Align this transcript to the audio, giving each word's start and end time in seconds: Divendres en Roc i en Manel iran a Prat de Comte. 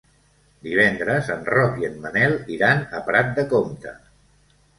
Divendres 0.67 1.29
en 1.33 1.45
Roc 1.49 1.77
i 1.83 1.87
en 1.89 1.99
Manel 2.07 2.33
iran 2.57 2.83
a 3.01 3.03
Prat 3.11 3.31
de 3.37 3.45
Comte. 3.53 3.95